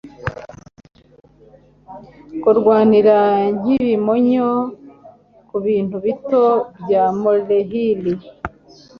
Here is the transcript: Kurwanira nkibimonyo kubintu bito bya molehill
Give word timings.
Kurwanira 2.41 3.17
nkibimonyo 3.57 4.49
kubintu 5.49 5.95
bito 6.05 6.45
bya 6.81 7.03
molehill 7.21 8.03